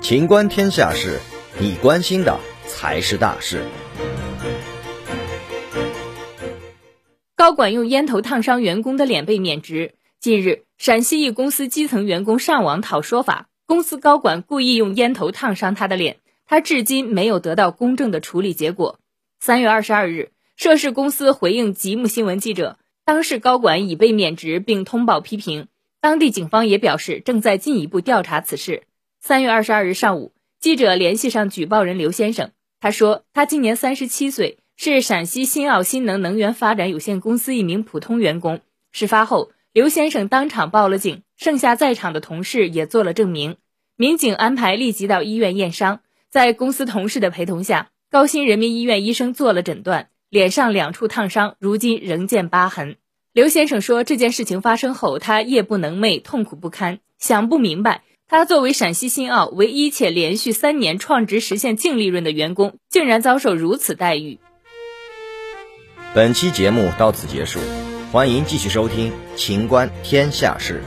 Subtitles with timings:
[0.00, 1.20] 情观天下事，
[1.60, 3.62] 你关心的才是大事。
[7.36, 9.94] 高管用烟头烫伤员工的脸被免职。
[10.18, 16.16] 近日，陕西一公司基层员工上网讨说法，公司高管故意用烟头烫伤他的脸，
[16.46, 18.98] 他至今没有得到公正的处理结果。
[19.40, 25.68] 三月二十二日，涉事公司回应吉木新闻记者，当事高管已被免职并通报批评。
[26.00, 28.84] 当地警方也表示正在进一步调查此事。
[29.20, 38.60] 三月二十二日上午，记者联系上举报人刘先生，他说他今年三十七岁，是陕西新奥新能能源发展有限公司一名普通员工。
[38.92, 43.56] 事发后，刘先生当场报了警，剩下在场的同事也做了证明。
[43.96, 47.90] 民警安排立即到医院验伤，在公司同事的陪同下。
[48.10, 52.96] 高新人民医院医生做了诊断，脸上两处烫伤，如今仍见疤痕。
[53.38, 64.40] 刘先生说，这件事情发生后，他夜不能寐，痛苦不堪，想不明白，他作为陕西新奥唯一且连续三年创值实现净利润的员工，竟然遭受如此待遇。
[66.12, 67.60] 本期节目到此结束，
[68.10, 70.82] 欢迎继续收听《秦观天下事》。